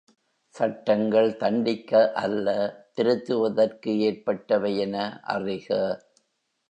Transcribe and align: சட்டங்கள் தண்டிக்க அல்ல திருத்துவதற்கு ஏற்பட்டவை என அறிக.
சட்டங்கள் 0.55 1.37
தண்டிக்க 1.37 1.91
அல்ல 2.13 2.47
திருத்துவதற்கு 2.93 3.93
ஏற்பட்டவை 3.99 4.77
என 4.77 4.95
அறிக. 5.27 5.69